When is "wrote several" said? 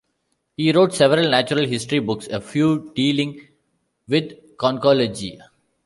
0.71-1.29